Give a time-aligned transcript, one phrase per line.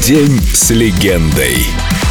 [0.00, 1.66] День с легендой.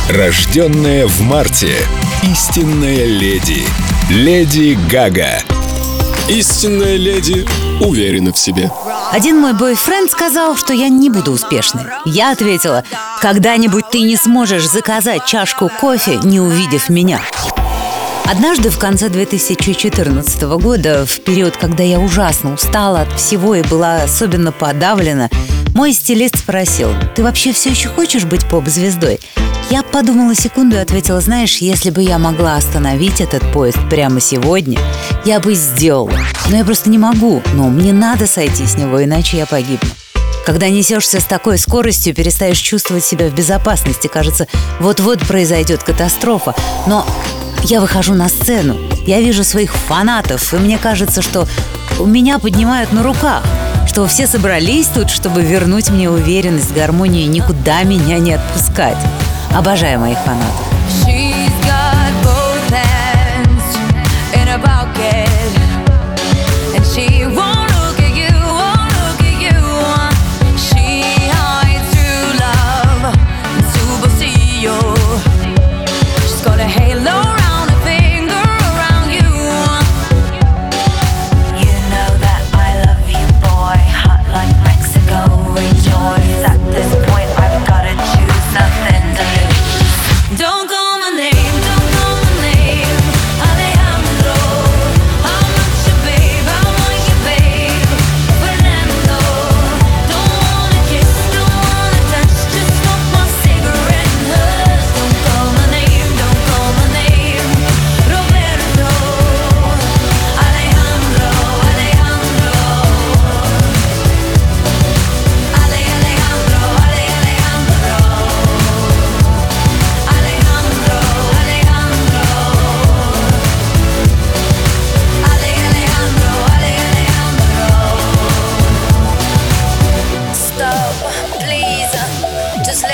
[0.09, 1.73] Рожденная в марте.
[2.21, 3.63] Истинная леди.
[4.09, 5.41] Леди Гага.
[6.27, 7.47] Истинная леди
[7.79, 8.69] уверена в себе.
[9.13, 11.85] Один мой бойфренд сказал, что я не буду успешной.
[12.03, 12.83] Я ответила,
[13.21, 17.21] когда-нибудь ты не сможешь заказать чашку кофе, не увидев меня.
[18.27, 24.01] Однажды в конце 2014 года, в период, когда я ужасно устала от всего и была
[24.01, 25.29] особенно подавлена,
[25.75, 29.19] мой стилист спросил, ты вообще все еще хочешь быть поп-звездой?
[29.69, 34.79] Я подумала секунду и ответила, знаешь, если бы я могла остановить этот поезд прямо сегодня,
[35.23, 36.19] я бы сделала.
[36.49, 39.89] Но я просто не могу, но мне надо сойти с него, иначе я погибну.
[40.45, 44.07] Когда несешься с такой скоростью, перестаешь чувствовать себя в безопасности.
[44.07, 44.47] Кажется,
[44.79, 46.53] вот-вот произойдет катастрофа.
[46.85, 47.05] Но
[47.71, 51.47] я выхожу на сцену, я вижу своих фанатов, и мне кажется, что
[51.99, 53.43] меня поднимают на руках,
[53.87, 58.97] что все собрались тут, чтобы вернуть мне уверенность, гармонию и никуда меня не отпускать.
[59.51, 60.75] Обожаю моих фанатов.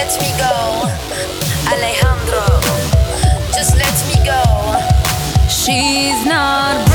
[0.03, 0.89] Let me go.
[1.71, 2.41] Alejandro,
[3.53, 4.41] just let me go.
[5.47, 6.90] She's not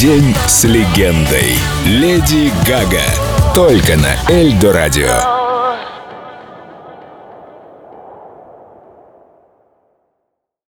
[0.00, 1.58] День с легендой.
[1.84, 3.02] Леди Гага.
[3.52, 5.37] Только на Эльдо Радио.